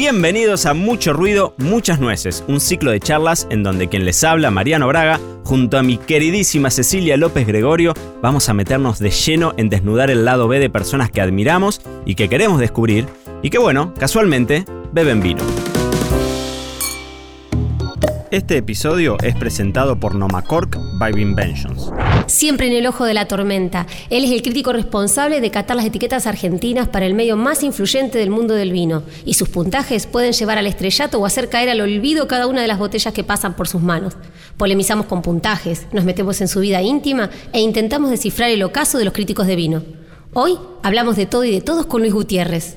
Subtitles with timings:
[0.00, 4.50] Bienvenidos a Mucho Ruido, Muchas Nueces, un ciclo de charlas en donde quien les habla,
[4.50, 7.92] Mariano Braga, junto a mi queridísima Cecilia López Gregorio,
[8.22, 12.14] vamos a meternos de lleno en desnudar el lado B de personas que admiramos y
[12.14, 13.04] que queremos descubrir,
[13.42, 15.42] y que bueno, casualmente, beben vino.
[18.30, 21.92] Este episodio es presentado por Nomacork by Inventions.
[22.30, 23.88] Siempre en el ojo de la tormenta.
[24.08, 28.18] Él es el crítico responsable de catar las etiquetas argentinas para el medio más influyente
[28.18, 29.02] del mundo del vino.
[29.24, 32.68] Y sus puntajes pueden llevar al estrellato o hacer caer al olvido cada una de
[32.68, 34.16] las botellas que pasan por sus manos.
[34.56, 39.06] Polemizamos con puntajes, nos metemos en su vida íntima e intentamos descifrar el ocaso de
[39.06, 39.82] los críticos de vino.
[40.32, 42.76] Hoy hablamos de todo y de todos con Luis Gutiérrez.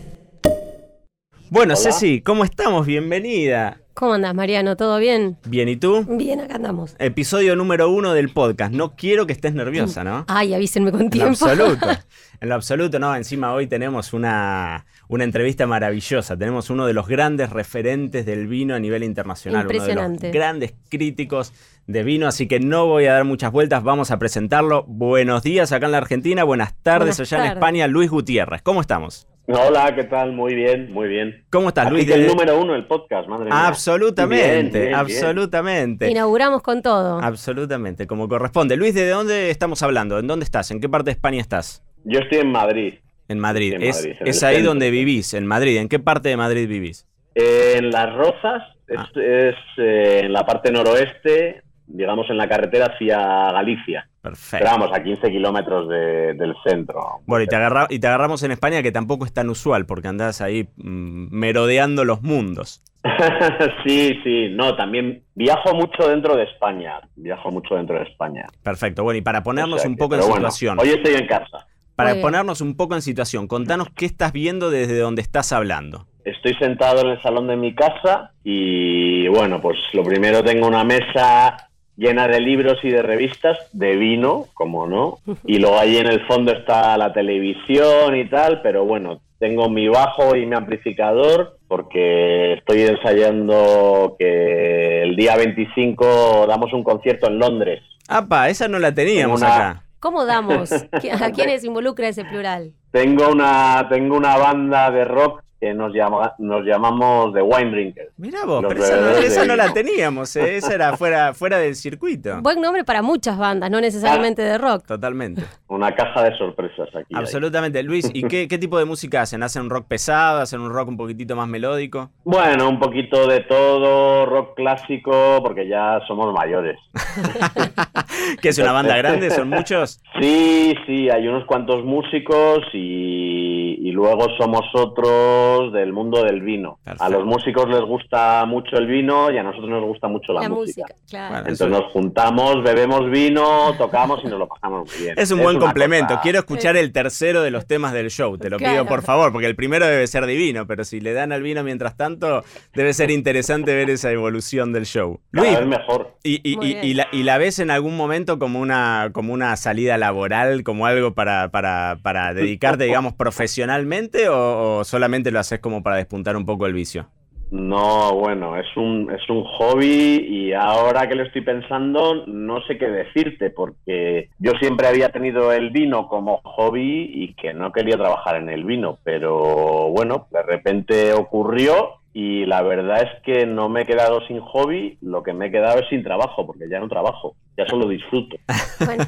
[1.51, 2.87] Bueno, Ceci, ¿cómo estamos?
[2.87, 3.82] Bienvenida.
[3.93, 4.75] ¿Cómo andas, Mariano?
[4.75, 5.37] ¿Todo bien?
[5.45, 6.03] Bien, ¿y tú?
[6.09, 6.95] Bien, acá andamos.
[6.97, 8.73] Episodio número uno del podcast.
[8.73, 10.25] No quiero que estés nerviosa, ¿no?
[10.27, 11.45] Ay, avísenme con En lo tiempo.
[11.45, 11.87] absoluto.
[12.41, 13.15] En lo absoluto, no.
[13.15, 16.35] Encima hoy tenemos una, una entrevista maravillosa.
[16.35, 19.61] Tenemos uno de los grandes referentes del vino a nivel internacional.
[19.61, 20.27] Uno de Impresionante.
[20.27, 21.53] los grandes críticos
[21.87, 22.27] de vino.
[22.27, 23.83] Así que no voy a dar muchas vueltas.
[23.83, 24.83] Vamos a presentarlo.
[24.89, 26.43] Buenos días acá en la Argentina.
[26.43, 27.51] Buenas tardes Buenas allá en.
[27.53, 27.87] España.
[27.87, 28.61] Luis Gutiérrez.
[28.61, 29.25] ¿Cómo estamos?
[29.45, 30.31] Hola, ¿qué tal?
[30.31, 31.43] Muy bien, muy bien.
[31.51, 32.05] ¿Cómo estás, Luis?
[32.05, 33.67] que el número uno del podcast, madre mía.
[33.67, 34.95] Absolutamente, Bien, bien, bien.
[34.95, 36.09] absolutamente.
[36.09, 37.19] Inauguramos con todo.
[37.19, 38.77] Absolutamente, como corresponde.
[38.77, 40.17] Luis, ¿de dónde estamos hablando?
[40.17, 40.71] ¿En dónde estás?
[40.71, 41.83] ¿En qué parte de España estás?
[42.05, 42.93] Yo estoy en Madrid,
[43.27, 43.73] En Madrid.
[43.73, 44.71] En es Madrid, en es ahí centro.
[44.71, 45.77] donde vivís, en Madrid.
[45.77, 47.05] ¿En qué parte de Madrid vivís?
[47.35, 49.09] en Las Rozas, es, Ah.
[49.15, 53.17] es, eh, en la parte noroeste, digamos en la carretera hacia
[53.51, 54.07] Galicia.
[54.21, 54.65] Perfecto.
[54.65, 57.19] Pero vamos, a 15 kilómetros de- del centro.
[57.25, 60.07] Bueno, y te, agarra- y te agarramos en España, que tampoco es tan usual, porque
[60.07, 62.81] andás ahí mm, merodeando los mundos.
[63.85, 68.45] sí, sí, no, también viajo mucho dentro de España, viajo mucho dentro de España.
[68.63, 69.03] Perfecto.
[69.03, 71.67] Bueno, y para ponernos O sea un poco en bueno, situación, hoy estoy en casa.
[71.95, 76.07] para ponernos un poco en situación, contanos qué estás viendo desde donde estás hablando.
[76.23, 80.85] Estoy sentado en el salón de mi casa y bueno, pues lo primero tengo una
[80.85, 86.07] mesa llena de libros y de revistas de vino, como no, y luego ahí en
[86.07, 91.57] el fondo está la televisión y tal, pero bueno, tengo mi bajo y mi amplificador
[91.67, 97.81] porque estoy ensayando que el día 25 damos un concierto en Londres.
[98.07, 98.49] ¡Apa!
[98.49, 99.83] Esa no la teníamos Una- acá.
[99.99, 100.69] ¿Cómo damos?
[100.91, 102.71] ¿Qui- ¿A quiénes involucra ese plural?
[102.91, 108.11] Tengo una tengo una banda de rock que nos llama nos llamamos The Wine Drinkers.
[108.17, 110.55] Mirá vos, Los pero esa no, bebedores esa de no la teníamos, ¿eh?
[110.57, 112.41] esa era fuera, fuera del circuito.
[112.41, 114.85] Buen nombre para muchas bandas, no necesariamente de rock.
[114.85, 115.43] Totalmente.
[115.69, 117.15] Una caja de sorpresas aquí.
[117.15, 117.81] Absolutamente.
[117.81, 119.41] Luis, ¿y qué, qué tipo de música hacen?
[119.41, 120.41] ¿Hacen un rock pesado?
[120.41, 122.09] ¿Hacen un rock un poquitito más melódico?
[122.25, 126.77] Bueno, un poquito de todo, rock clásico, porque ya somos mayores.
[128.41, 129.31] ¿Que es una banda grande?
[129.31, 130.01] ¿Son muchos?
[130.19, 136.79] Sí, sí, hay unos cuantos músicos y, y luego somos otros del mundo del vino.
[136.83, 137.03] Perfecto.
[137.03, 140.41] A los músicos les gusta mucho el vino y a nosotros nos gusta mucho la,
[140.41, 140.81] La música.
[140.83, 141.29] música, claro.
[141.33, 145.15] Bueno, Entonces nos juntamos, bebemos vino, tocamos y nos lo pasamos muy bien.
[145.17, 146.07] Es un buen complemento.
[146.09, 148.37] cosa- Quiero escuchar el tercero de los temas del show.
[148.37, 151.31] Te lo pido por favor, porque el primero debe ser divino, pero si le dan
[151.31, 152.43] al vino mientras tanto,
[152.73, 155.19] debe ser interesante ver esa evolución del show.
[155.31, 156.15] Cada Luis, vez mejor.
[156.23, 156.85] ¿y, y- Muy y- bien.
[156.85, 160.85] y la, y la ves en algún momento como una, como una salida laboral, como
[160.85, 166.35] algo para, para, para dedicarte, digamos, profesionalmente o, o solamente lo haces como para despuntar
[166.35, 167.07] un poco el vicio?
[167.51, 172.79] No, bueno, es un, es un hobby y ahora que lo estoy pensando no sé
[172.79, 177.95] qué decirte porque yo siempre había tenido el vino como hobby y que no quería
[177.95, 183.69] trabajar en el vino, pero bueno, de repente ocurrió y la verdad es que no
[183.69, 186.79] me he quedado sin hobby, lo que me he quedado es sin trabajo porque ya
[186.79, 188.35] no trabajo, ya solo disfruto.
[188.83, 189.03] Bueno,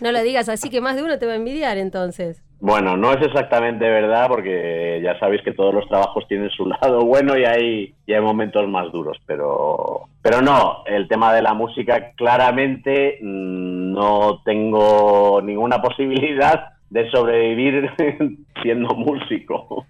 [0.00, 2.42] no lo digas así que más de uno te va a envidiar entonces.
[2.60, 7.00] Bueno, no es exactamente verdad porque ya sabéis que todos los trabajos tienen su lado
[7.00, 11.54] bueno y hay, y hay momentos más duros, pero, pero no, el tema de la
[11.54, 17.90] música claramente mm, no tengo ninguna posibilidad de sobrevivir
[18.62, 19.86] siendo músico.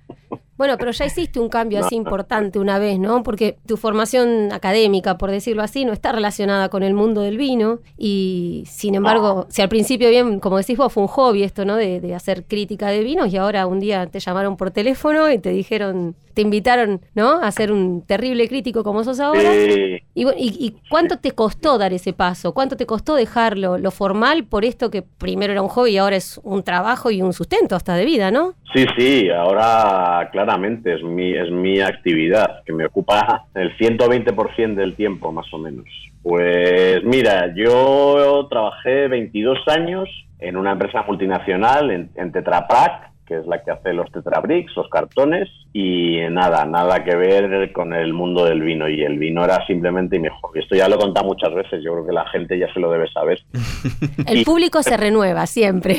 [0.63, 3.25] Bueno, pero ya hiciste un cambio así importante una vez, ¿no?
[3.25, 7.81] Porque tu formación académica, por decirlo así, no está relacionada con el mundo del vino
[7.99, 11.75] y, sin embargo, si al principio bien, como decís vos, fue un hobby esto, ¿no?
[11.75, 15.39] De, de hacer crítica de vinos y ahora un día te llamaron por teléfono y
[15.39, 17.41] te dijeron, te invitaron, ¿no?
[17.41, 19.53] A ser un terrible crítico como sos ahora.
[19.53, 19.99] Sí.
[20.15, 22.53] Y, y cuánto te costó dar ese paso?
[22.55, 26.17] ¿Cuánto te costó dejarlo lo formal por esto que primero era un hobby y ahora
[26.17, 28.55] es un trabajo y un sustento hasta de vida, ¿no?
[28.75, 34.95] Sí, sí, ahora claramente es mi, es mi actividad, que me ocupa el 120% del
[34.95, 35.85] tiempo, más o menos.
[36.23, 40.09] Pues mira, yo trabajé 22 años
[40.39, 44.77] en una empresa multinacional, en, en Tetra Pak, que es la que hace los tetrabricks,
[44.77, 48.89] los cartones, y nada, nada que ver con el mundo del vino.
[48.89, 50.51] Y el vino era simplemente mejor.
[50.55, 52.81] Y esto ya lo he contado muchas veces, yo creo que la gente ya se
[52.81, 53.41] lo debe saber.
[54.27, 55.97] el público se renueva siempre.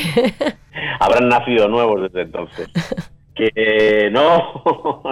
[1.00, 2.70] Habrán nacido nuevos desde entonces.
[3.36, 5.04] Que no.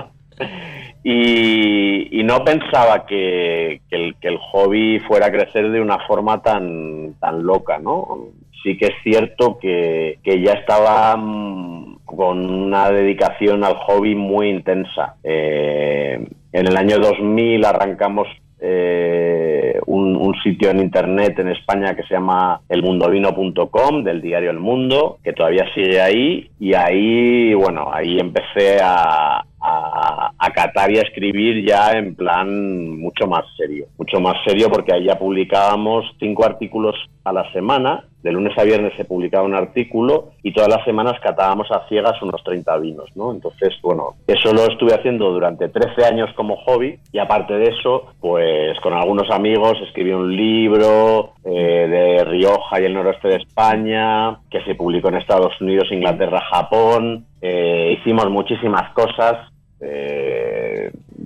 [1.03, 7.15] Y, no pensaba que, el, que, el, hobby fuera a crecer de una forma tan,
[7.19, 8.27] tan loca, ¿no?
[8.63, 14.49] Sí que es cierto que, que ya estaba mm, con una dedicación al hobby muy
[14.49, 15.15] intensa.
[15.23, 18.27] Eh, en el año 2000 arrancamos
[18.59, 24.59] eh, un, un, sitio en internet en España que se llama elmundovino.com del diario El
[24.59, 31.01] Mundo, que todavía sigue ahí y ahí, bueno, ahí empecé a, a, catar y a
[31.01, 33.87] escribir ya en plan mucho más serio.
[33.97, 38.05] Mucho más serio porque ahí ya publicábamos cinco artículos a la semana.
[38.21, 42.21] De lunes a viernes se publicaba un artículo y todas las semanas catábamos a ciegas
[42.21, 43.31] unos 30 vinos, ¿no?
[43.31, 48.13] Entonces, bueno, eso lo estuve haciendo durante 13 años como hobby y aparte de eso,
[48.19, 54.39] pues con algunos amigos escribí un libro eh, de Rioja y el noroeste de España
[54.51, 57.25] que se publicó en Estados Unidos, Inglaterra, Japón.
[57.41, 59.50] Eh, hicimos muchísimas cosas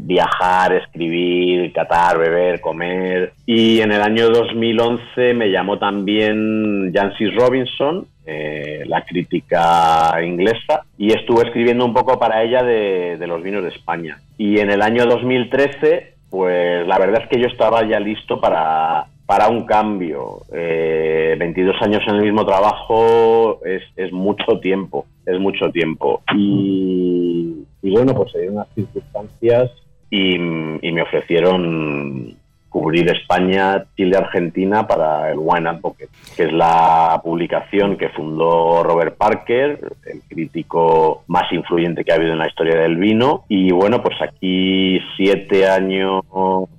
[0.05, 3.33] viajar, escribir, catar, beber, comer.
[3.45, 11.13] Y en el año 2011 me llamó también Jancis Robinson, eh, la crítica inglesa, y
[11.13, 14.19] estuve escribiendo un poco para ella de, los vinos de España.
[14.37, 19.05] Y en el año 2013, pues la verdad es que yo estaba ya listo para,
[19.25, 20.41] para un cambio.
[20.51, 26.21] 22 eh, años en el mismo trabajo es, es mucho tiempo, es mucho tiempo.
[26.35, 29.69] Y y bueno, pues hay unas circunstancias
[30.15, 32.35] y, me ofrecieron
[32.69, 39.17] cubrir España, Chile, Argentina para el Wine Advocate, que es la publicación que fundó Robert
[39.17, 43.45] Parker, el crítico más influyente que ha habido en la historia del vino.
[43.47, 46.23] Y bueno, pues aquí siete años,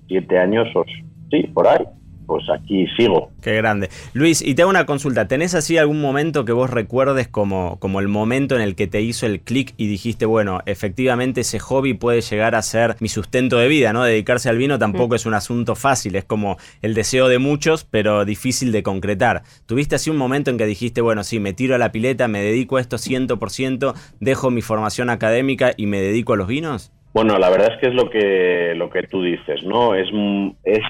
[0.07, 0.69] siete años,
[1.31, 1.85] sí, por ahí,
[2.27, 3.31] pues aquí sigo.
[3.43, 3.89] Qué grande.
[4.13, 5.29] Luis, y te hago una consulta.
[5.29, 9.01] ¿Tenés así algún momento que vos recuerdes como, como el momento en el que te
[9.01, 13.59] hizo el clic y dijiste, bueno, efectivamente ese hobby puede llegar a ser mi sustento
[13.59, 14.05] de vida, ¿no?
[14.05, 15.17] Dedicarse al vino tampoco mm.
[15.17, 19.43] es un asunto fácil, es como el deseo de muchos, pero difícil de concretar.
[19.67, 22.41] ¿Tuviste así un momento en que dijiste, bueno, sí, me tiro a la pileta, me
[22.41, 26.93] dedico a esto 100%, dejo mi formación académica y me dedico a los vinos?
[27.17, 29.95] Bueno, la verdad es que es lo que, lo que tú dices, ¿no?
[29.95, 30.07] Es,
[30.65, 30.83] es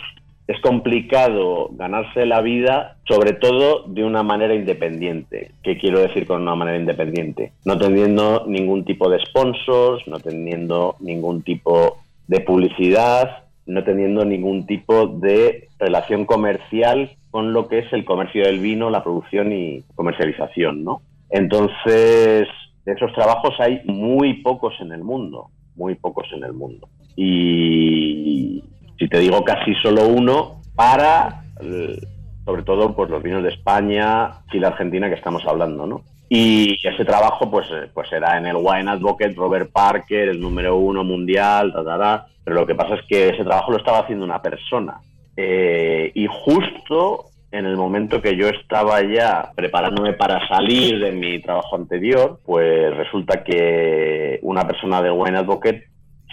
[0.47, 5.51] es complicado ganarse la vida, sobre todo de una manera independiente.
[5.63, 7.53] ¿Qué quiero decir con una manera independiente?
[7.65, 11.99] No teniendo ningún tipo de sponsors, no teniendo ningún tipo
[12.29, 18.45] de publicidad, no teniendo ningún tipo de relación comercial con lo que es el comercio
[18.45, 21.03] del vino, la producción y comercialización, ¿no?
[21.29, 22.49] Entonces,
[22.85, 26.89] de esos trabajos hay muy pocos en el mundo, muy pocos en el mundo.
[27.17, 28.63] Y,
[28.99, 31.99] si te digo casi solo uno, para, eh,
[32.45, 36.03] sobre todo, pues los vinos de España, Chile, Argentina, que estamos hablando, ¿no?
[36.29, 40.77] Y ese trabajo, pues, eh, pues era en el Wine Advocate, Robert Parker, el número
[40.77, 44.43] uno mundial, ta, pero lo que pasa es que ese trabajo lo estaba haciendo una
[44.43, 45.01] persona.
[45.37, 51.41] Eh, y justo en el momento que yo estaba ya preparándome para salir de mi
[51.41, 55.85] trabajo anterior, pues resulta que una persona del Wine Advocate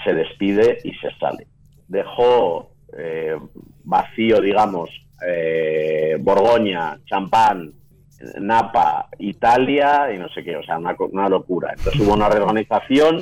[0.04, 1.48] se despide y se sale
[1.88, 3.38] dejó eh,
[3.84, 4.90] vacío, digamos,
[5.25, 7.74] eh, Borgoña, Champán,
[8.40, 11.74] Napa, Italia y no sé qué, o sea, una, una locura.
[11.78, 13.22] Entonces hubo una reorganización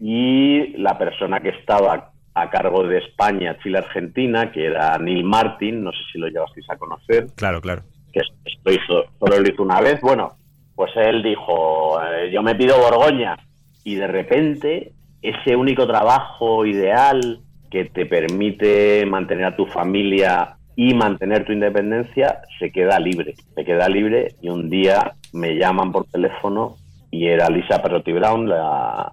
[0.00, 5.84] y la persona que estaba a cargo de España, Chile, Argentina, que era Neil Martin,
[5.84, 7.26] no sé si lo llevasteis a conocer.
[7.36, 7.82] Claro, claro.
[8.12, 10.00] Que esto hizo, solo lo hizo una vez.
[10.00, 10.36] Bueno,
[10.74, 13.36] pues él dijo, eh, yo me pido Borgoña.
[13.84, 17.40] Y de repente, ese único trabajo ideal
[17.72, 23.34] que te permite mantener a tu familia y mantener tu independencia, se queda libre.
[23.54, 26.76] Se queda libre y un día me llaman por teléfono
[27.10, 29.10] y era Lisa Perrotti Brown, la,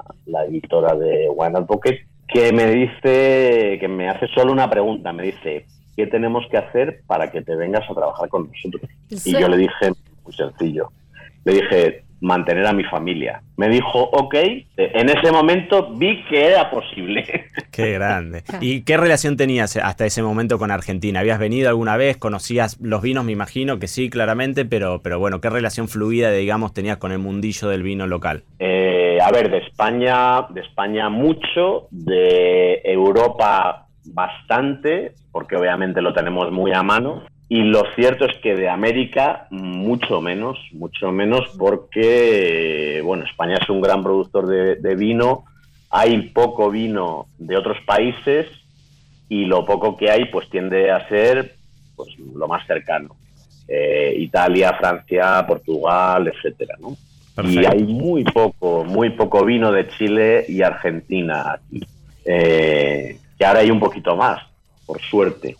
[0.49, 5.65] editora de Wine Advocate, que me dice, que me hace solo una pregunta, me dice,
[5.95, 8.89] ¿qué tenemos que hacer para que te vengas a trabajar con nosotros?
[9.09, 9.91] Y yo le dije,
[10.23, 10.91] muy sencillo,
[11.45, 13.41] le dije, mantener a mi familia.
[13.57, 14.35] Me dijo, ok,
[14.77, 17.23] en ese momento vi que era posible.
[17.71, 18.43] Qué grande.
[18.61, 21.19] ¿Y qué relación tenías hasta ese momento con Argentina?
[21.19, 22.17] ¿Habías venido alguna vez?
[22.17, 23.23] ¿Conocías los vinos?
[23.23, 27.19] Me imagino que sí, claramente, pero, pero bueno, ¿qué relación fluida, digamos, tenías con el
[27.19, 28.43] mundillo del vino local?
[28.59, 36.51] Eh, a ver, de España, de España mucho, de Europa bastante, porque obviamente lo tenemos
[36.51, 43.01] muy a mano y lo cierto es que de América mucho menos, mucho menos porque,
[43.03, 45.45] bueno, España es un gran productor de, vino,
[45.89, 48.45] hay poco vino de otros países
[49.29, 51.55] y lo poco que hay pues tiende a ser
[51.95, 53.15] pues lo más cercano.
[53.67, 56.95] Eh, Italia, Francia, Portugal, etcétera, ¿no?
[57.43, 61.81] Y hay muy poco, muy poco vino de Chile y Argentina aquí.
[62.25, 64.41] Eh, que ahora hay un poquito más,
[64.85, 65.55] por suerte.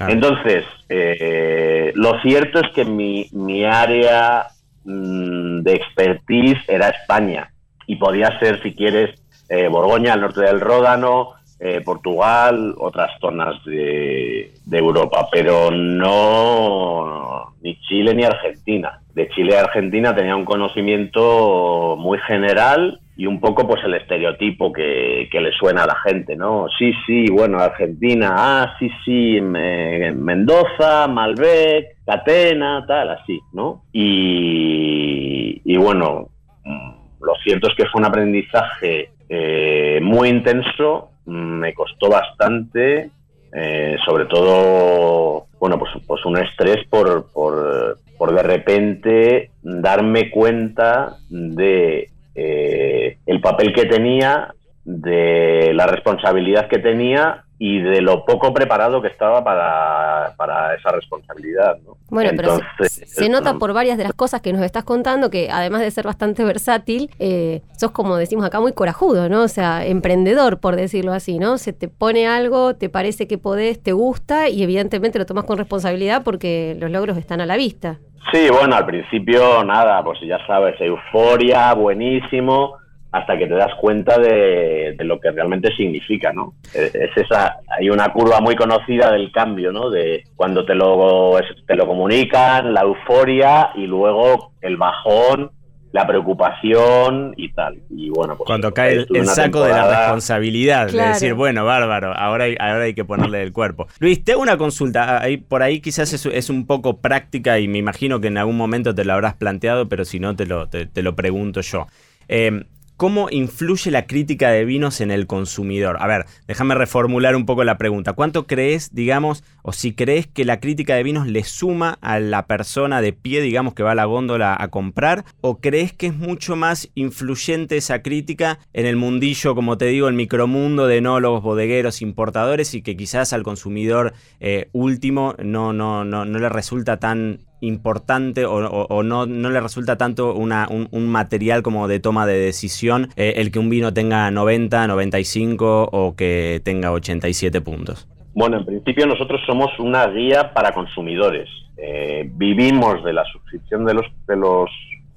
[0.00, 4.46] Entonces, eh, lo cierto es que mi, mi área
[4.84, 7.50] mm, de expertise era España.
[7.86, 9.10] Y podía ser, si quieres,
[9.48, 11.34] eh, Borgoña, al norte del Ródano,
[11.64, 19.00] eh, Portugal, otras zonas de, Europa, pero no ni Chile ni Argentina.
[19.14, 24.72] De Chile a Argentina tenía un conocimiento muy general y un poco pues el estereotipo
[24.72, 26.66] que, le suena a la gente, ¿no?
[26.76, 33.84] Sí, sí, bueno, Argentina, ah, sí, sí, Mendoza, Malbec, Catena, tal, así, ¿no?
[33.92, 36.30] Y, y bueno,
[36.64, 43.08] mm, lo cierto es que fue un aprendizaje eh, muy intenso me costó bastante,
[43.52, 51.18] eh, sobre todo, bueno, pues, pues un estrés por, por, por, de repente darme cuenta
[51.30, 58.52] de eh, el papel que tenía, de la responsabilidad que tenía y de lo poco
[58.52, 61.78] preparado que estaba para, esa responsabilidad.
[62.10, 62.58] Bueno, pero
[62.88, 66.04] se, nota por varias de las cosas que nos estás contando que además de ser
[66.04, 69.42] bastante versátil, eh, sos como decimos acá muy corajudo, ¿no?
[69.42, 71.56] O sea, emprendedor, por decirlo así, ¿no?
[71.56, 75.56] Se te pone algo, te parece que podés, te gusta y evidentemente lo tomas con
[75.56, 78.00] responsabilidad porque los logros están a la vista.
[78.32, 82.81] Sí, bueno, al principio nada, pues ya sabes, euforia, buenísimo
[83.12, 86.54] hasta que te das cuenta de, lo que realmente significa, ¿no?
[86.72, 89.90] Es esa, hay una curva muy conocida del cambio, ¿no?
[89.90, 95.50] De cuando te lo, te lo comunican, la euforia y luego el bajón,
[95.92, 97.82] la preocupación y tal.
[97.90, 102.44] Y bueno, pues cuando cae el, saco de la responsabilidad, de decir, bueno, bárbaro, ahora
[102.44, 103.88] hay, ahora hay que ponerle el cuerpo.
[104.00, 107.68] Luis, te hago una consulta, ahí, por ahí quizás es, es, un poco práctica y
[107.68, 110.70] me imagino que en algún momento te lo habrás planteado, pero si no te lo,
[110.70, 111.86] te, lo pregunto yo.
[112.26, 112.64] Eh,
[113.02, 115.96] ¿Cómo influye la crítica de vinos en el consumidor?
[115.98, 118.12] A ver, déjame reformular un poco la pregunta.
[118.12, 122.46] ¿Cuánto crees, digamos, o si crees que la crítica de vinos le suma a la
[122.46, 125.24] persona de pie, digamos, que va a la góndola a comprar?
[125.40, 130.06] ¿O crees que es mucho más influyente esa crítica en el mundillo, como te digo,
[130.06, 136.04] el micromundo de enólogos, bodegueros, importadores y que quizás al consumidor eh, último no, no,
[136.04, 142.00] no, no le resulta tan importante o, no, le resulta tanto un, material como de
[142.00, 147.60] toma de decisión eh, el que un vino tenga 90, 95 o que tenga 87
[147.60, 148.08] puntos?
[148.34, 151.48] Bueno, en principio nosotros somos una guía para consumidores.
[151.76, 154.70] Eh, vivimos de la suscripción de los, de los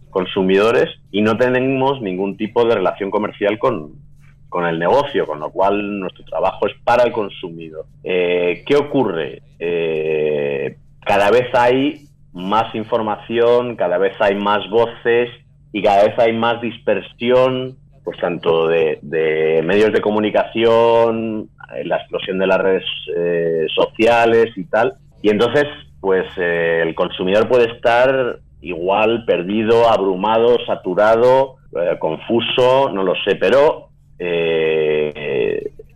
[0.10, 3.94] consumidores y no tenemos ningún tipo de relación comercial con,
[4.50, 7.86] con el negocio, con lo cual nuestro trabajo es para el consumidor.
[8.04, 9.42] Eh, ¿Qué ocurre?
[11.06, 12.05] cada vez hay
[12.36, 15.30] más información, cada vez hay más voces
[15.72, 19.00] y cada vez hay más dispersión, pues tanto de,
[19.64, 22.84] medios de comunicación, eh, la explosión de las redes
[23.16, 24.96] eh, sociales y tal.
[25.22, 25.66] Y entonces,
[26.02, 31.56] pues eh, el consumidor puede estar igual perdido, abrumado, saturado,
[32.00, 33.90] confuso, no lo sé, pero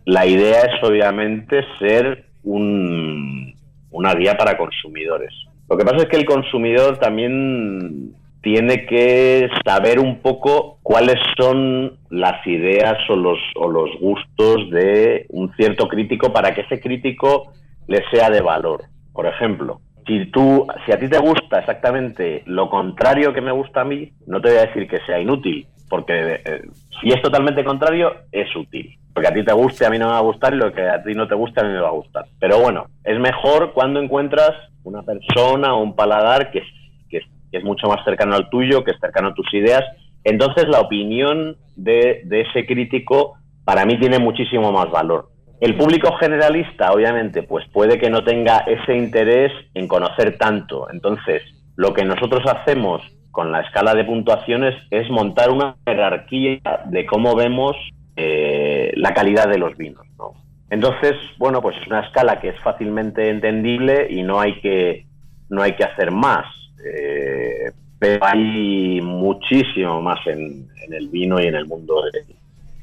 [0.04, 3.54] la idea es obviamente ser un,
[3.90, 5.32] una guía para consumidores.
[5.70, 8.12] Lo que pasa es que el consumidor también
[8.42, 15.26] tiene que saber un poco cuáles son las ideas o los, o los gustos de
[15.28, 17.52] un cierto crítico para que ese crítico
[17.86, 18.82] le sea de valor.
[19.12, 23.82] Por ejemplo, si tú, si a ti te gusta exactamente lo contrario que me gusta
[23.82, 26.62] a mí, no te voy a decir que sea inútil, porque eh,
[27.00, 28.96] si es totalmente contrario, es útil.
[29.12, 30.82] Porque a ti te guste, a mí no me va a gustar, y lo que
[30.82, 32.24] a ti no te guste, a mí me va a gustar.
[32.40, 34.52] Pero bueno, es mejor cuando encuentras
[34.84, 36.62] una persona o un paladar que,
[37.08, 37.20] que,
[37.52, 39.82] es mucho más cercano al tuyo, que es cercano a tus ideas.
[40.24, 43.34] Entonces la opinión de, de ese crítico
[43.64, 45.30] para mí tiene muchísimo más valor.
[45.60, 50.88] El público generalista, obviamente, pues puede que no tenga ese interés en conocer tanto.
[50.90, 51.42] Entonces,
[51.76, 57.34] lo que nosotros hacemos con la escala de puntuaciones es montar una jerarquía de cómo
[57.36, 57.76] vemos
[58.16, 60.06] eh, la calidad de los vinos.
[60.18, 60.32] ¿no?
[60.70, 65.06] Entonces, bueno, pues es una escala que es fácilmente entendible y no hay que,
[65.48, 66.46] no hay que hacer más.
[66.84, 72.02] Eh, pero hay muchísimo más en, el vino y en el mundo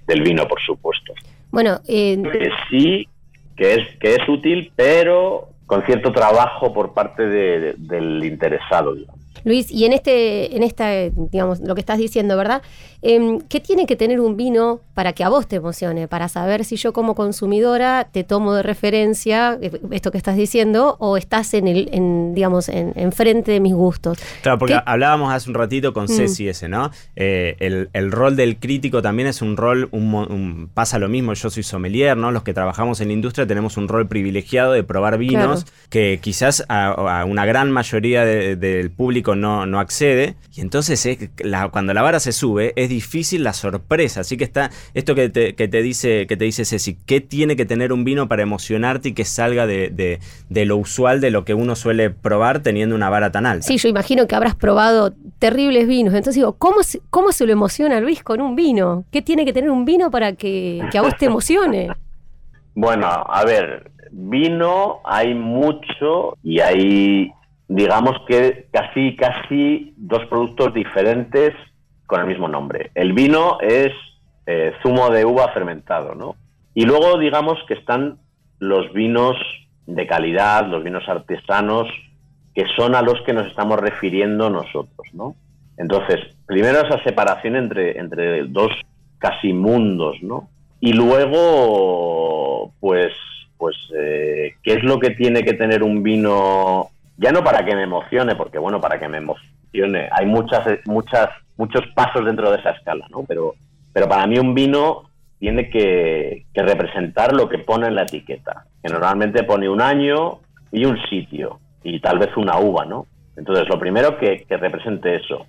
[0.05, 1.13] del vino, por supuesto.
[1.49, 1.79] Bueno,
[2.69, 3.07] sí,
[3.55, 8.93] que es, que es útil, pero con cierto trabajo por parte del interesado.
[8.93, 9.16] Digamos.
[9.43, 12.61] Luis, y en este, en esta, digamos, lo que estás diciendo, ¿verdad?
[13.01, 16.07] Em, ¿Qué tiene que tener un vino para que a vos te emocione?
[16.07, 20.97] Para saber si yo como consumidora te tomo de referencia eh, esto que estás diciendo
[20.99, 24.17] o estás en el, en, digamos, en, frente de mis gustos.
[24.41, 26.09] Claro, porque hablábamos hace un ratito con mm.
[26.09, 26.91] Ceci ese, ¿no?
[27.15, 27.55] Eh,
[27.93, 32.17] el, rol del crítico también es un rol, un, pasa lo mismo, yo soy sommelier,
[32.17, 32.31] ¿no?
[32.31, 36.65] Los que trabajamos en la industria tenemos un rol privilegiado de probar vinos que quizás
[36.67, 40.35] a, una gran mayoría del público no, no accede.
[40.55, 41.07] Y entonces
[41.71, 44.21] cuando la vara se sube, es difícil la sorpresa.
[44.21, 47.55] Así que está esto que te, que te, dice, que te dice Ceci, ¿qué tiene
[47.55, 50.19] que tener un vino para emocionarte y que salga de,
[50.49, 53.65] lo usual, de lo que uno suele probar teniendo una vara tan alta?
[53.65, 56.13] Sí, yo imagino que habrás probado terribles vinos.
[56.13, 59.05] Entonces digo, ¿cómo se, cómo se lo emociona Luis con un vino?
[59.11, 61.89] ¿Qué tiene que tener un vino para que, que a vos te emocione?
[62.73, 67.31] Bueno, a ver, vino hay mucho y hay
[67.67, 71.53] digamos que casi, casi dos productos diferentes
[72.05, 72.91] con el mismo nombre.
[72.95, 73.91] El vino es
[74.45, 76.35] eh, zumo de uva fermentado, ¿no?
[76.73, 78.17] Y luego digamos que están
[78.59, 79.35] los vinos
[79.85, 81.87] de calidad, los vinos artesanos,
[82.55, 85.35] que son a los que nos estamos refiriendo nosotros, ¿no?
[85.77, 88.71] Entonces, primero esa separación entre, entre dos
[89.19, 90.49] casi mundos, ¿no?
[90.79, 93.13] Y luego, pues,
[93.57, 97.75] pues, eh, ¿qué es lo que tiene que tener un vino ya no para que
[97.75, 99.57] me emocione, porque bueno, para que me emocione
[100.11, 103.23] hay muchas, muchas, muchos pasos dentro de esa escala, ¿no?
[103.27, 103.55] Pero,
[103.93, 105.03] pero para mí un vino
[105.39, 110.39] tiene que, representar lo que pone en la etiqueta, que normalmente pone un año
[110.71, 113.05] y un sitio, y tal vez una uva, ¿no?
[113.35, 115.45] Entonces, lo primero que, que represente eso.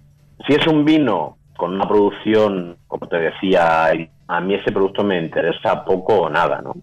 [0.46, 3.90] Si es un vino con una producción, como te decía,
[4.28, 6.74] a mí ese producto me interesa poco o nada, ¿no?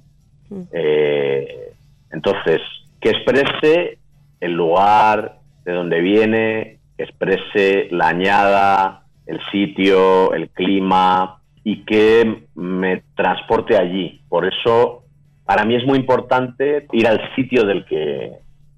[0.50, 0.62] Mm.
[0.72, 1.74] Eh,
[2.12, 2.60] entonces,
[3.00, 4.00] que exprese
[4.39, 13.04] el lugar de donde viene, exprese la añada, el sitio, el clima y que me
[13.15, 14.22] transporte allí.
[14.30, 15.04] Por eso,
[15.46, 18.33] para mí es muy importante ir al sitio del que,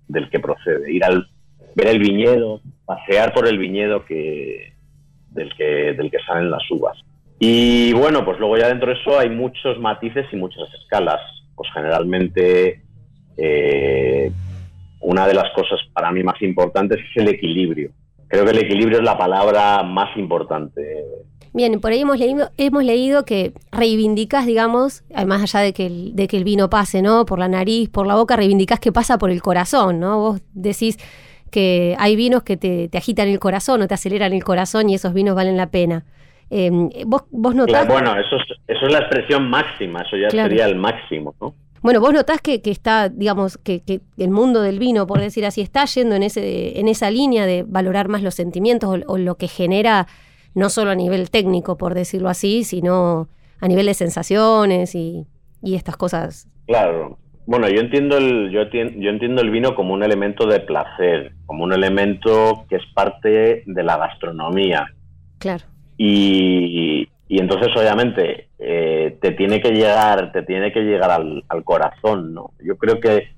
[0.07, 1.27] del que procede, ir al
[1.75, 4.73] ver el viñedo, pasear por el viñedo que,
[5.31, 6.97] del, que, del que salen las uvas.
[7.39, 11.21] Y bueno, pues luego ya dentro de eso hay muchos matices y muchas escalas.
[11.55, 12.81] Pues generalmente
[13.37, 14.31] eh,
[15.01, 17.91] una de las cosas para mí más importantes es el equilibrio.
[18.27, 20.81] Creo que el equilibrio es la palabra más importante.
[21.53, 26.15] Bien, por ahí hemos leído, hemos leído que reivindicas, digamos, más allá de que, el,
[26.15, 27.25] de que el vino pase, ¿no?
[27.25, 30.19] Por la nariz, por la boca, reivindicas que pasa por el corazón, ¿no?
[30.19, 30.97] Vos decís
[31.49, 35.13] que hay vinos que te, agitan el corazón o te aceleran el corazón y esos
[35.13, 36.05] vinos valen la pena.
[36.49, 37.87] Em, ¿Vos, vos notás?
[37.87, 41.55] bueno, eso es, eso es la expresión máxima, eso ya sería el máximo, ¿no?
[41.87, 43.81] Bueno, vos notás que, está, digamos, que,
[44.17, 47.63] el mundo del vino, por decir así, está yendo en, ese, en esa línea de
[47.65, 50.05] valorar más los sentimientos o, lo que genera,
[50.53, 53.29] no solo a nivel técnico, por decirlo así, sino
[53.61, 55.27] a nivel de sensaciones y,
[55.63, 56.49] estas cosas.
[56.65, 57.19] Claro.
[57.45, 61.63] Bueno, yo entiendo, el, yo, yo entiendo el vino como un elemento de placer, como
[61.63, 64.93] un elemento que es parte de la gastronomía.
[65.37, 65.63] Claro.
[65.97, 66.96] Y,
[67.27, 72.51] y entonces obviamente eh, te tiene que llegar te tiene que llegar al, corazón no
[72.63, 73.29] yo creo que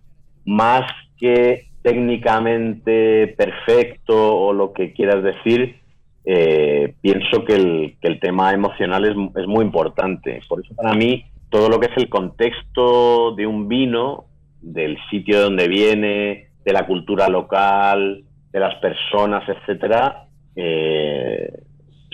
[0.46, 0.84] más
[1.18, 5.78] que técnicamente perfecto o lo que quieras decir
[6.26, 10.42] eh, pienso que el, que el, tema emocional es, es, muy importante.
[10.48, 14.26] Por eso para mí todo lo que es el contexto de un vino
[14.62, 20.26] del sitio donde viene de la cultura local de las personas etcétera
[20.56, 21.52] eh,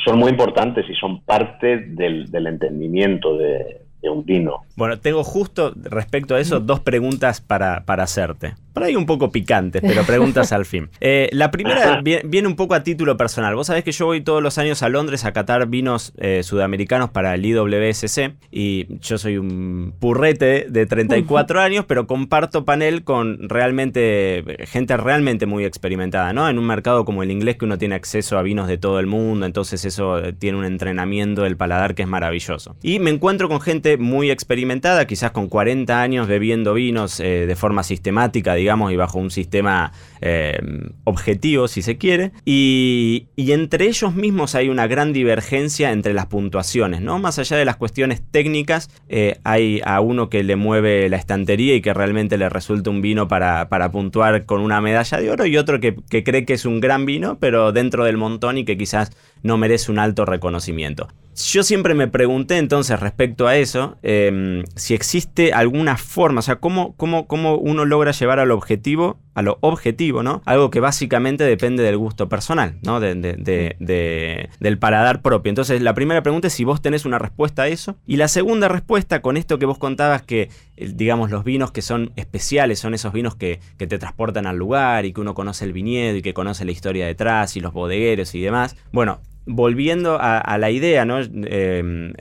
[0.04, 4.62] son muy importantes y son parte del, del entendimiento de, un vino.
[4.76, 8.54] Bueno, tengo justo respecto a eso dos preguntas para, para hacerte.
[8.76, 10.90] Por ahí un poco picantes, pero preguntas al fin.
[11.08, 13.54] Eh, la primera viene, un poco a título personal.
[13.54, 17.12] Vos sabés que yo voy todos los años a Londres a catar vinos eh, sudamericanos
[17.12, 23.50] para el IWSC y yo soy un purrete de 34 años, pero comparto panel con
[23.50, 26.50] realmente gente realmente muy experimentada, ¿no?
[26.50, 29.06] En un mercado como el inglés que uno tiene acceso a vinos de todo el
[29.06, 32.76] mundo, entonces eso eh, tiene un entrenamiento del paladar que es maravilloso.
[32.82, 37.56] Y me encuentro con gente muy experimentada, quizás con 40 años bebiendo vinos eh, de
[37.56, 40.60] forma sistemática, digamos, y bajo un sistema eh,
[41.04, 42.32] objetivo, si se quiere.
[42.46, 47.20] Y, entre ellos mismos hay una gran divergencia entre las puntuaciones, ¿no?
[47.20, 51.76] Más allá de las cuestiones técnicas, eh, hay a uno que le mueve la estantería
[51.76, 55.58] y que realmente le resulta un vino para, puntuar con una medalla de oro y
[55.58, 58.78] otro que, que cree que es un gran vino, pero dentro del montón y que
[58.78, 59.12] quizás
[59.44, 61.08] no merece un alto reconocimiento.
[61.36, 66.56] Yo siempre me pregunté entonces respecto a eso, em, si existe alguna forma, o sea,
[66.56, 70.42] cómo, cómo, cómo uno logra llevar al objetivo, a lo objetivo, ¿no?
[70.46, 73.02] Algo que básicamente depende del gusto personal, ¿no?
[73.02, 75.50] De, del paladar propio.
[75.50, 77.98] Entonces, la primera pregunta es si vos tenés una respuesta a eso.
[78.08, 81.82] Y la segunda respuesta, con esto que vos contabas, que, eh, digamos, los vinos que
[81.82, 85.66] son especiales son esos vinos que, que te transportan al lugar y que uno conoce
[85.66, 88.78] el viñedo y que conoce la historia detrás y los bodegueros y demás.
[88.94, 91.20] Bueno, volviendo a, la idea, ¿no?
[91.20, 92.14] Em,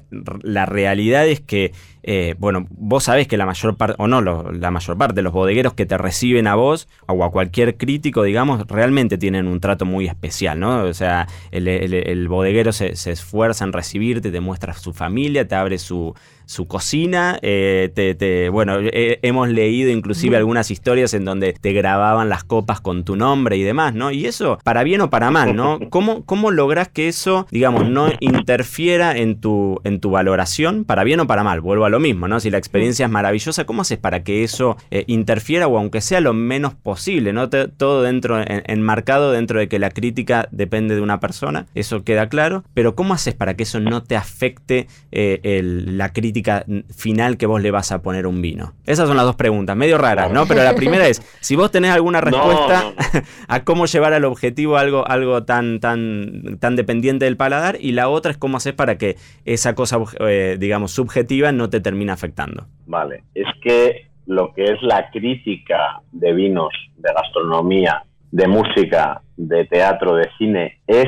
[0.43, 1.73] la realidad es que,
[2.07, 5.33] eh, bueno, vos sabés que la mayor parte, o no, la mayor parte de los
[5.33, 9.87] bodegueros que te reciben a vos o a cualquier crítico, digamos, realmente tienen un trato
[9.87, 10.85] muy especial, ¿no?
[10.85, 15.79] O sea, el, bodeguero se, se, esfuerza en recibirte, te muestra su familia, te abre
[15.79, 16.15] su,
[16.47, 17.39] su cocina.
[17.43, 22.81] Eh, te, bueno, eh, hemos leído inclusive algunas historias en donde te grababan las copas
[22.81, 24.11] con tu nombre y demás, ¿no?
[24.11, 25.79] Y eso, para bien o para mal, ¿no?
[25.91, 31.21] ¿Cómo, cómo logras que eso, digamos, no interfiera en tu, en tu valoración, para bien
[31.21, 31.61] o para mal?
[31.61, 32.41] Vuelvo a lo mismo, ¿no?
[32.41, 36.21] Si la experiencia es maravillosa, ¿cómo haces para que eso eh, interfiera o aunque sea
[36.21, 37.49] lo menos posible, ¿no?
[37.49, 42.65] todo dentro, enmarcado dentro de que la crítica depende de una persona, eso queda claro,
[42.75, 46.65] pero ¿cómo haces para que eso no te afecte la crítica?
[46.95, 48.75] final que vos le vas a poner un vino?
[48.87, 50.47] Esas son las dos preguntas, medio raras, ¿no?
[50.47, 52.93] Pero la primera es, si vos tenés alguna respuesta
[53.49, 58.09] a cómo llevar al objetivo algo, algo tan, tan, tan dependiente del paladar, y la
[58.09, 62.67] otra es cómo haces para que esa cosa, eh, digamos, subjetiva no te termine afectando.
[62.87, 69.65] Vale, es que lo que es la crítica de vinos, de gastronomía, de música, de
[69.67, 71.07] teatro, de cine, es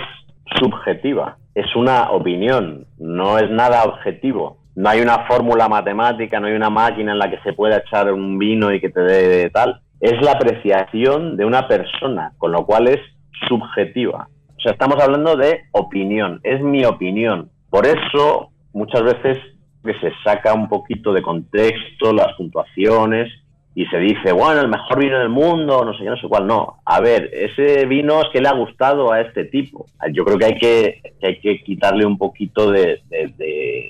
[0.61, 6.53] subjetiva, es una opinión, no es nada objetivo no hay una fórmula matemática, no hay
[6.53, 9.81] una máquina en la que se pueda echar un vino y que te dé tal.
[10.01, 13.01] Es la apreciación de una persona, con lo cual es
[13.49, 14.29] subjetiva.
[14.55, 17.51] O sea, estamos hablando de opinión, es mi opinión.
[17.71, 19.39] Por eso, muchas veces
[19.87, 23.33] que se saca un poquito de contexto las puntuaciones
[23.77, 26.79] y se dice, bueno, el mejor vino del mundo, no sé no sé cuál, no.
[26.87, 29.85] A ver, ese vino es que le ha gustado a este tipo.
[30.14, 33.03] Yo creo que hay que, hay que quitarle un poquito de,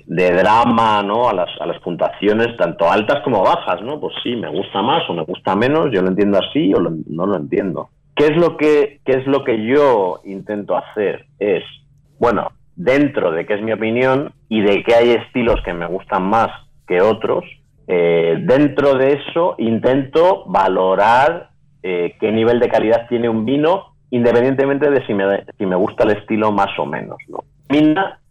[0.08, 1.28] drama ¿no?
[1.28, 4.00] a, las, a las puntuaciones, tanto altas como bajas, ¿no?
[4.00, 7.26] Pues sí, me gusta más o me gusta menos, yo lo entiendo así o no
[7.26, 7.90] lo entiendo.
[8.16, 11.26] ¿Qué es lo que, qué es lo que yo intento hacer?
[11.38, 11.62] Es,
[12.18, 16.28] bueno, dentro de que es mi opinión y de que hay estilos que me gustan
[16.28, 16.48] más
[16.86, 17.44] que otros,
[17.88, 21.50] eh, dentro de eso intento valorar
[21.82, 26.04] eh, qué nivel de calidad tiene un vino, independientemente de si me, si me gusta
[26.04, 27.18] el estilo más o menos.
[27.28, 27.44] ¿no?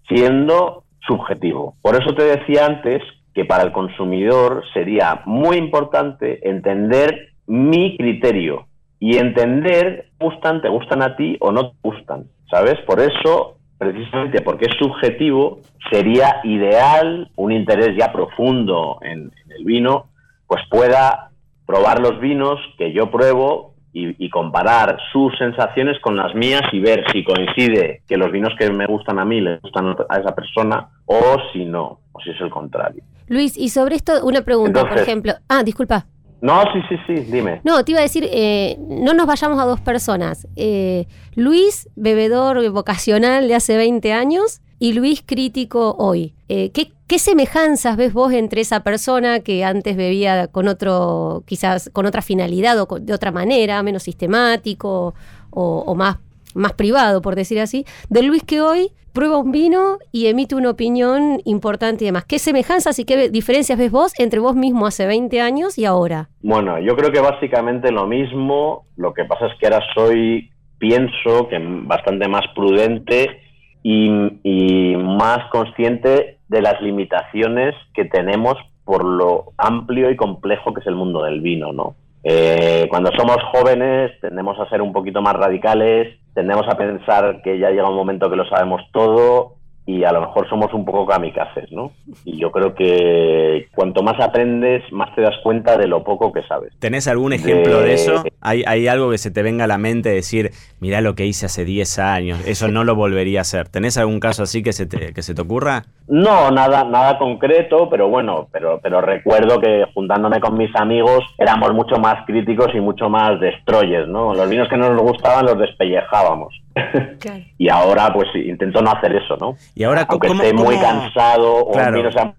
[0.08, 1.75] Siendo subjetivo.
[1.82, 3.01] Por eso te decía antes
[3.34, 8.67] que para el consumidor sería muy importante entender mi criterio
[8.99, 12.75] y entender gustan, te gustan a ti o no te gustan, ¿sabes?
[12.88, 15.59] Por eso precisamente porque es subjetivo,
[15.91, 20.07] sería ideal un interés ya profundo en, el vino,
[20.47, 21.31] pues pueda
[21.65, 27.05] probar los vinos que yo pruebo y, comparar sus sensaciones con las mías y ver
[27.13, 30.89] si coincide que los vinos que me gustan a mí le gustan a esa persona
[31.05, 33.01] o si no, o si es el contrario.
[33.27, 35.33] Luis, y sobre esto una pregunta, por ejemplo.
[35.47, 36.07] Ah, disculpa.
[36.41, 37.62] No, sí, sí, sí, dime.
[37.63, 40.48] No, te iba a decir, eh, no nos vayamos a dos personas.
[40.56, 46.34] Eh, Luis, bebedor vocacional de hace 20 años, y Luis, crítico hoy.
[46.50, 52.06] Eh, ¿qué, semejanzas ves vos entre esa persona que antes bebía con otro, quizás con
[52.06, 55.15] otra finalidad o de otra manera, menos sistemático
[55.50, 56.17] o, o más
[56.56, 60.72] más privado, por decir así, de Luis que hoy prueba un vino y emite una
[60.72, 62.26] opinión importante y demás.
[62.26, 66.30] ¿Qué semejanzas y qué diferencias ves vos entre vos mismo hace 20 años y ahora?
[66.41, 71.48] Bueno, yo creo que básicamente lo mismo, lo que pasa es que ahora soy, pienso
[71.48, 73.41] que bastante más prudente
[73.82, 74.10] y,
[74.44, 80.88] y más consciente de las limitaciones que tenemos por lo amplio y complejo que es
[80.88, 81.96] el mundo del vino, ¿no?
[82.27, 87.59] Eh, cuando somos jóvenes tendemos a ser un poquito más radicales, tendemos a pensar que
[87.59, 89.57] ya llega un momento que lo sabemos todo
[89.88, 91.91] y a lo mejor somos un poco kamikazes, ¿no?
[92.24, 96.41] Y yo creo que cuanto más aprendes, más te das cuenta de lo poco que
[96.43, 96.74] sabes.
[96.80, 98.24] ¿Tenés algún ejemplo de, eso?
[98.41, 101.45] ¿Hay, ¿Hay, algo que se te venga a la mente decir, mira lo que hice
[101.45, 103.69] hace 10 años, eso no lo volvería a hacer?
[103.69, 105.84] ¿Tenés algún caso así que se te, que se te ocurra?
[106.08, 111.74] No, nada, nada concreto, pero bueno, pero, pero recuerdo que juntándome con mis amigos éramos
[111.74, 114.34] mucho más críticos y mucho más destroyers, ¿no?
[114.34, 116.64] Los vinos que no nos gustaban los despellejábamos.
[117.57, 119.55] y ahora pues intento no hacer eso, ¿no?
[119.75, 121.67] Y ahora aunque esté muy cansado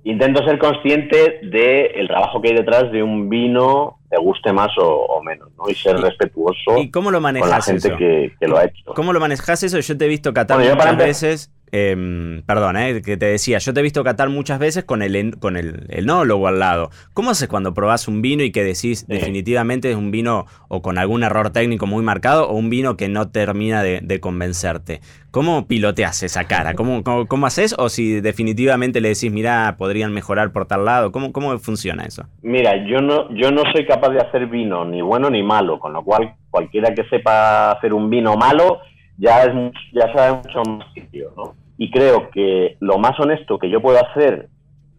[0.04, 5.20] intento ser consciente del trabajo que hay detrás de un vino te guste más o,
[5.22, 5.68] menos, ¿no?
[5.68, 7.96] Y ser respetuoso ¿Y cómo lo manejas con la gente
[8.38, 8.94] Que, lo ha hecho.
[8.94, 9.80] ¿Cómo lo manejas eso?
[9.80, 13.80] Yo te he visto catar muchas veces eh, perdón, eh, que te decía, yo te
[13.80, 16.90] he visto catar muchas veces con el, con el enólogo al lado.
[17.12, 20.98] ¿Cómo haces cuando probás un vino y que decís definitivamente es un vino o con
[20.98, 25.00] algún error técnico muy marcado o un vino que no termina de, convencerte?
[25.30, 26.74] ¿Cómo piloteas esa cara?
[26.74, 27.74] ¿Cómo, cómo, haces?
[27.78, 31.12] O si definitivamente le decís, mira, podrían mejorar por tal lado.
[31.12, 32.22] ¿Cómo, ¿Cómo funciona eso?
[32.42, 35.92] Mira, yo no, yo no soy capaz de hacer vino ni bueno ni malo, con
[35.92, 38.80] lo cual cualquiera que sepa hacer un vino malo
[39.18, 39.52] ya, es,
[39.92, 41.54] ya sabe mucho más que ¿no?
[41.78, 44.48] Y creo que lo más honesto que yo puedo hacer,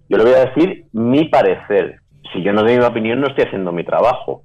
[0.10, 2.00] yo le voy a decir mi parecer.
[2.34, 4.44] Si yo no doy mi opinión, no estoy haciendo mi trabajo.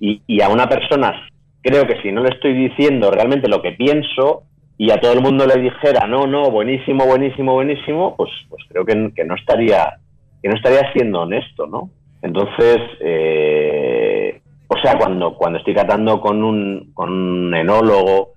[0.00, 1.28] Y, y a una persona,
[1.62, 4.44] creo que si no le estoy diciendo realmente lo que pienso
[4.76, 8.84] y a todo el mundo le dijera, no, no, buenísimo, buenísimo, buenísimo, pues, pues creo
[8.84, 9.98] que, que no estaría
[10.44, 11.88] que no estaría siendo honesto, ¿no?
[12.20, 18.33] Entonces, eh, o sea, cuando, cuando estoy catando con un, con un enólogo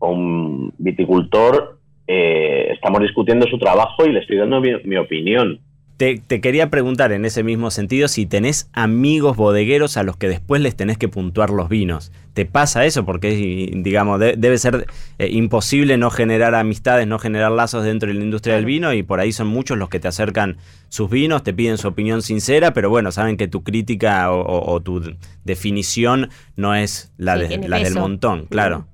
[0.00, 5.60] un viticultor, eh, estamos discutiendo su trabajo y le estoy dando mi, opinión.
[5.98, 10.62] Te, quería preguntar en ese mismo sentido si tenés amigos bodegueros a los que después
[10.62, 12.12] les tenés que puntuar los vinos.
[12.34, 13.04] ¿Te pasa eso?
[13.04, 14.86] Porque, digamos, debe ser
[15.18, 19.02] eh, imposible no generar amistades, no generar lazos dentro de la industria del vino y
[19.02, 20.56] por ahí son muchos los que te acercan
[20.88, 25.02] sus vinos, te piden su opinión sincera, pero bueno, saben que tu crítica o, tu
[25.44, 28.86] definición no es la, la del montón, claro.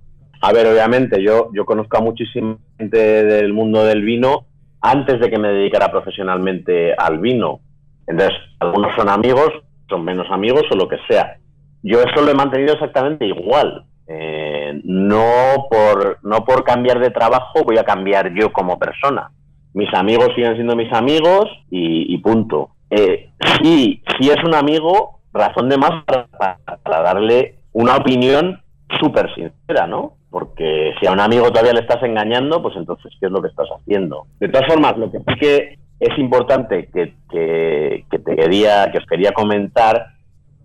[0.46, 4.44] A ver, obviamente, yo, yo conozco a muchísima gente del mundo del vino
[4.82, 7.60] antes de que me dedicara profesionalmente al vino.
[8.06, 9.48] Entonces, algunos son amigos,
[9.88, 11.38] son menos amigos o lo que sea.
[11.82, 13.86] Yo eso lo he mantenido exactamente igual.
[14.06, 19.30] Eh, no, por, no por cambiar de trabajo voy a cambiar yo como persona.
[19.72, 22.68] Mis amigos siguen siendo mis amigos y, punto.
[22.90, 23.30] Eh,
[23.62, 28.60] si, si es un amigo, razón de más para darle una opinión
[29.00, 30.18] súper sincera, ¿no?
[30.34, 33.46] Porque si a un amigo todavía le estás engañando, pues entonces, ¿qué es lo que
[33.46, 34.26] estás haciendo?
[34.40, 39.30] De todas formas, lo que sí que es importante que, te quería, que os quería
[39.30, 40.06] comentar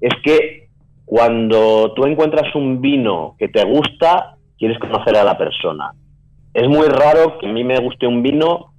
[0.01, 0.69] es que
[1.05, 5.91] cuando tú encuentras un vino que te gusta, quieres conocer a la persona.
[6.51, 8.73] Es muy raro que a mí me guste un vino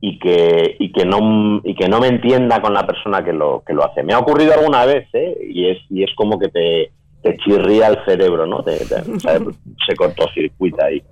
[0.00, 3.64] y que, y que, no, y que no me entienda con la persona que lo,
[3.66, 4.04] que lo hace.
[4.04, 5.36] Me ha ocurrido alguna vez, ¿eh?
[5.50, 8.62] y, es, y es como que te, te chirría el cerebro, ¿no?
[8.62, 11.02] Te, se cortocircuita ahí.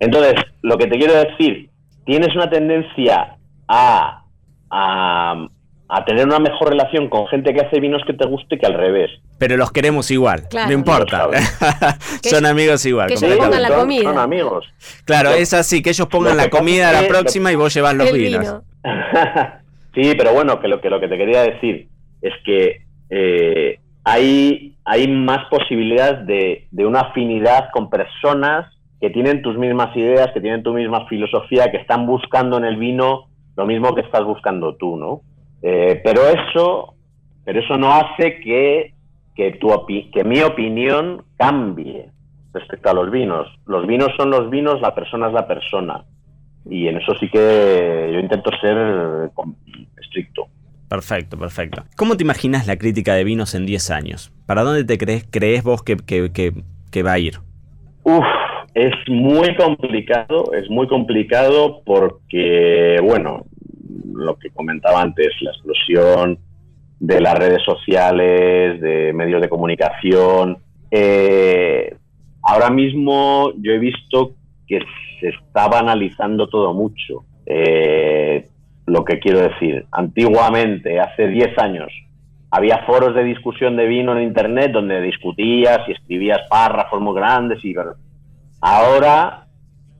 [0.00, 1.70] Entonces, lo que te quiero decir,
[2.04, 3.36] tienes una tendencia
[3.68, 4.24] a,
[4.70, 8.74] a, tener una mejor relación con gente que hace vinos que te guste que al
[8.74, 9.10] revés.
[9.38, 11.28] Pero los queremos igual, no importa.
[12.22, 13.08] son amigos igual.
[13.08, 14.02] Que ellos pongan la comida.
[14.02, 14.66] Son, amigos.
[15.04, 18.12] Claro, es así, que ellos pongan la comida a la próxima y vos llevas los
[18.12, 18.62] vinos.
[19.94, 21.88] sí, pero bueno, que lo, que lo que te quería decir
[22.20, 29.56] es que eh, hay, hay más posibilidades de, una afinidad con personas que tienen tus
[29.56, 33.94] mismas ideas, que tienen tu misma filosofía, que están buscando en el vino lo mismo
[33.94, 35.22] que estás buscando tú, ¿no?
[35.62, 36.94] Eh, pero eso,
[37.44, 38.94] pero eso no hace que,
[39.60, 39.68] tu
[40.12, 42.10] que mi opinión cambie
[42.52, 43.48] respecto a los vinos.
[43.66, 46.04] Los vinos son los vinos, la persona es la persona.
[46.70, 49.30] Y en eso sí que yo intento ser
[50.00, 50.48] estricto.
[50.88, 51.84] Perfecto, perfecto.
[51.96, 54.32] ¿Cómo te imaginas la crítica de vinos en 10 años?
[54.46, 57.34] ¿Para dónde te crees, crees vos que, que, va a ir?
[58.04, 58.24] Uf,
[58.74, 63.44] es muy complicado, es muy complicado porque, bueno,
[64.14, 66.38] lo que comentaba antes, la explosión
[67.00, 70.58] de las redes sociales, de medios de comunicación.
[70.90, 71.94] Eh,
[72.42, 74.32] ahora mismo yo he visto
[74.66, 74.80] que
[75.20, 77.24] se está banalizando todo mucho.
[77.44, 78.48] Eh,
[78.88, 79.86] lo que quiero decir.
[79.92, 81.92] Antiguamente, hace 10 años,
[82.50, 87.62] había foros de discusión de vino en Internet donde discutías y escribías párrafos muy grandes
[87.64, 87.74] y
[88.60, 89.44] ahora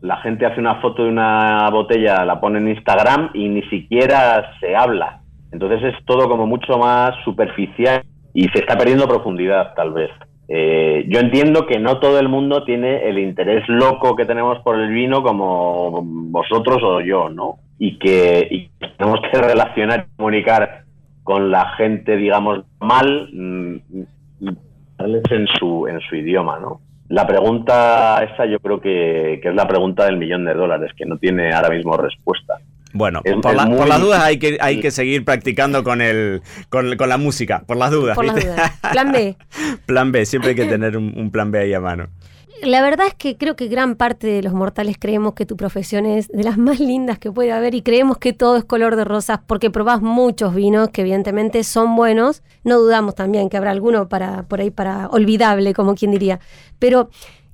[0.01, 4.53] la gente hace una foto de una botella, la pone en Instagram y ni siquiera
[4.61, 5.21] se habla.
[5.53, 10.11] Entonces es todo como mucho más superficial y se está perdiendo profundidad tal vez.
[10.49, 14.79] Eh, yo entiendo que no todo el mundo tiene el interés loco que tenemos por
[14.79, 17.59] el vino como vosotros o yo, ¿no?
[17.79, 20.85] Y que, tenemos que relacionar y comunicar
[21.23, 23.77] con la gente, digamos, mal, mm,
[24.99, 26.81] en su, en su idioma, ¿no?
[27.09, 31.07] La pregunta esa yo creo que, que es la pregunta del millón de dólares, que
[31.07, 32.59] no tiene ahora mismo respuesta.
[32.93, 37.63] Bueno, por, las dudas hay que, hay que seguir practicando con, el, con, la música,
[37.67, 38.17] por las dudas.
[38.17, 38.73] Por las dudas.
[38.93, 39.37] Plan B.
[39.87, 42.09] plan B, siempre hay que tener un, plan B ahí a mano.
[42.63, 46.07] La verdad es que creo que gran parte de los mortales creemos que tu profesión
[46.07, 49.05] es de las más lindas que puede haber y creemos que todo es color de
[49.05, 52.43] rosas porque probás muchos vinos que evidentemente son buenos.
[52.65, 56.41] No dudamos también que habrá alguno para por ahí para olvidable, como quien diría.
[56.79, 57.11] Pero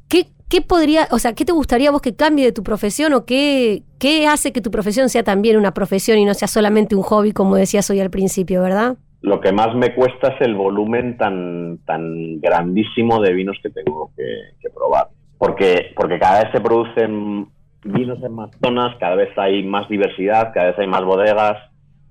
[0.09, 3.25] ¿qué, qué podría, o sea, qué te gustaría vos que cambie de tu profesión o
[3.25, 7.03] qué, qué hace que tu profesión sea también una profesión y no sea solamente un
[7.03, 8.97] hobby, como decías hoy al principio, ¿verdad?
[9.25, 14.11] Lo que más me cuesta es el volumen tan, tan grandísimo de vinos que tengo
[14.15, 15.09] que, probar.
[15.39, 17.47] Porque, porque cada vez se producen
[17.85, 21.57] vinos en más zonas, cada vez hay más diversidad, cada vez hay más bodegas,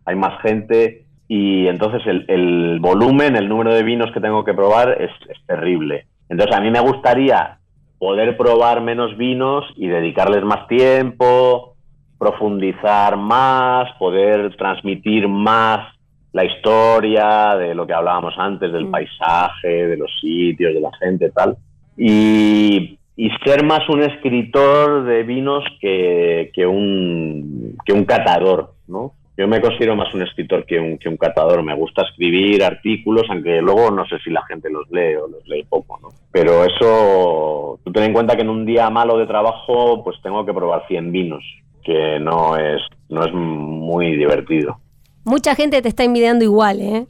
[0.06, 5.00] hay más gente y entonces el, volumen, el número de vinos que tengo que probar
[5.00, 6.08] es, es, terrible.
[6.30, 7.60] Entonces a mí me gustaría
[8.00, 11.76] poder probar menos vinos y dedicarles más tiempo,
[12.18, 15.93] profundizar más, poder transmitir más
[16.34, 18.92] la historia, de lo que hablábamos antes, del mm.
[18.92, 21.56] paisaje, de los sitios, de la gente, tal.
[21.98, 23.00] Y,
[23.46, 29.14] ser más un escritor de vinos que, que, un, que un catador, ¿no?
[29.36, 31.64] Yo me considero más un escritor que un, que un catador.
[31.64, 35.48] Me gusta escribir artículos, aunque luego no sé si la gente los lee o los
[35.48, 36.10] lee poco, ¿no?
[36.32, 40.46] Pero eso, tú ten en cuenta que en un día malo de trabajo, pues tengo
[40.46, 41.44] que probar 100 vinos,
[41.84, 44.78] que no es, no es muy divertido.
[45.24, 47.06] Mucha gente te está envidiando igual, ¿eh?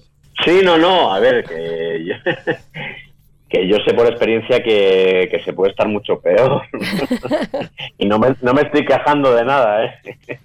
[0.46, 2.16] Sí, no, no, a ver, que yo,
[3.50, 6.62] que yo sé por experiencia que, se puede estar mucho peor.
[7.98, 10.40] y no me, no me estoy quejando de nada, ¿eh?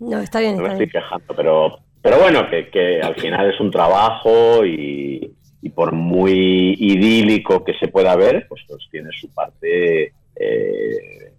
[0.00, 0.56] No, está bien.
[0.56, 5.34] No me estoy quejando, pero, pero bueno, que, que al final es un trabajo y,
[5.64, 11.32] y por muy idílico que se pueda ver, pues, pues tiene su parte eh,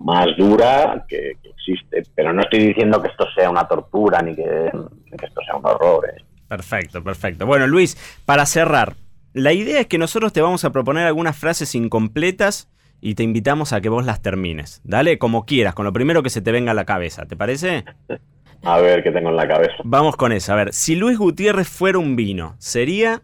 [0.00, 2.02] más dura que, existe.
[2.14, 6.08] Pero no estoy diciendo que esto sea una tortura ni que, esto sea un horror.
[6.08, 6.22] ¿eh?
[6.48, 7.46] Perfecto, perfecto.
[7.46, 8.94] Bueno, Luis, para cerrar,
[9.32, 13.72] la idea es que nosotros te vamos a proponer algunas frases incompletas y te invitamos
[13.72, 14.80] a que vos las termines.
[14.84, 17.26] Dale, como quieras, con lo primero que se te venga a la cabeza.
[17.26, 17.84] ¿Te parece?
[18.62, 19.74] A ver qué tengo en la cabeza.
[19.84, 20.52] Vamos con eso.
[20.52, 23.22] A ver, si Luis Gutiérrez fuera un vino, sería...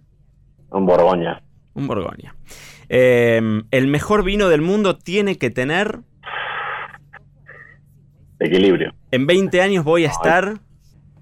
[0.71, 1.43] Un Borgoña.
[1.73, 2.35] Un Borgoña.
[2.91, 6.01] Eh, el mejor vino del mundo tiene que tener
[8.41, 8.93] equilibrio.
[9.11, 10.59] En 20 años voy a estar...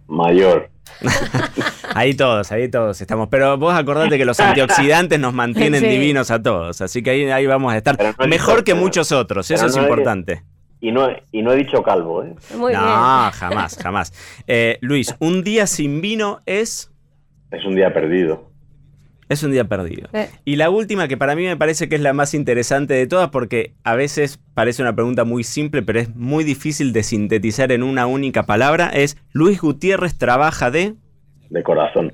[0.06, 0.70] Mayor.
[1.94, 3.28] ahí todos, ahí todos estamos.
[3.28, 6.80] Pero vos acordate que los antioxidantes nos mantienen divinos a todos.
[6.80, 7.98] Así que ahí, ahí vamos a estar.
[8.26, 10.42] Mejor que muchos otros, eso es importante.
[10.80, 12.34] Y no, y no he dicho calvo, ¿eh?
[12.52, 14.42] no, jamás, jamás.
[14.46, 16.92] Eh, Luis, un día sin vino es...
[17.50, 18.47] Es un día perdido.
[19.28, 20.08] Es un día perdido.
[20.12, 20.28] Eh.
[20.44, 23.28] Y la última, que para mí me parece que es la más interesante de todas,
[23.28, 27.82] porque a veces parece una pregunta muy simple, pero es muy difícil de sintetizar en
[27.82, 30.94] una única palabra, es Luis Gutiérrez trabaja de...
[31.50, 32.12] De corazón.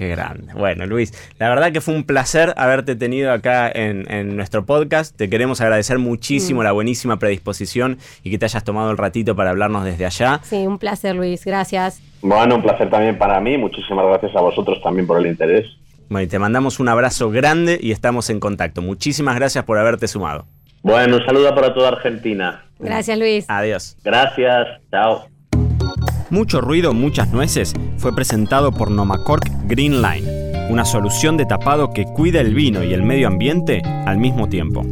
[0.00, 0.54] Qué grande.
[0.54, 5.14] Bueno, Luis, la verdad que fue un placer haberte tenido acá en, nuestro podcast.
[5.14, 6.64] Te queremos agradecer muchísimo mm.
[6.64, 10.40] la buenísima predisposición y que te hayas tomado el ratito para hablarnos desde allá.
[10.42, 11.44] Sí, un placer, Luis.
[11.44, 12.00] Gracias.
[12.22, 13.58] Bueno, un placer también para mí.
[13.58, 15.66] Muchísimas gracias a vosotros también por el interés.
[16.10, 18.82] Bueno, y te mandamos un abrazo grande y estamos en contacto.
[18.82, 20.44] Muchísimas gracias por haberte sumado.
[20.82, 22.64] Bueno, un saludo para toda Argentina.
[22.80, 23.44] Gracias, Luis.
[23.48, 23.96] Adiós.
[24.02, 24.66] Gracias.
[24.90, 25.28] Chao.
[26.28, 32.04] Mucho ruido, muchas nueces fue presentado por Nomacork Green Line, una solución de tapado que
[32.04, 34.82] cuida el vino y el medio ambiente al mismo tiempo.